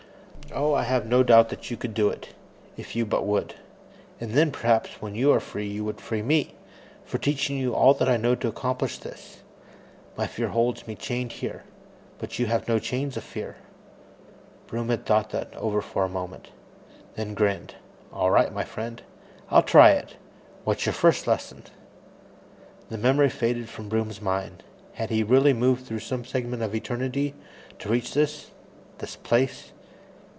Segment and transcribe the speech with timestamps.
[0.53, 2.31] "Oh, I have no doubt that you could do it,
[2.75, 3.55] if you but would.
[4.19, 6.55] And then, perhaps, when you are free, you would free me
[7.05, 9.43] for teaching you all I know to accomplish this.
[10.17, 11.63] My fear holds me chained here,
[12.17, 13.55] but you have no chains of fear."
[14.67, 16.49] Broom had thought that over for a moment,
[17.15, 17.75] then grinned.
[18.11, 19.01] "All right, my friend;
[19.49, 20.17] I'll try it.
[20.65, 21.63] What's your first lesson?"
[22.89, 24.63] The memory faded from Broom's mind.
[24.95, 27.35] Had he really moved through some segment of Eternity
[27.79, 28.51] to reach this...
[28.97, 29.71] this place?